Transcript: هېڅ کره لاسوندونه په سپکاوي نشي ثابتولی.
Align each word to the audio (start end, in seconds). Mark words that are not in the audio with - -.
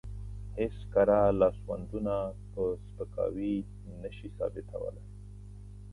هېڅ 0.57 0.75
کره 0.93 1.19
لاسوندونه 1.39 2.15
په 2.51 2.61
سپکاوي 2.85 3.55
نشي 4.01 4.27
ثابتولی. 4.37 5.03